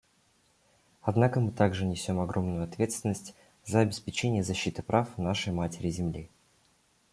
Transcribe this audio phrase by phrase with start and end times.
[1.03, 6.27] Однако мы также несем огромную ответственность за обеспечение защиты прав нашей Матери-Земли.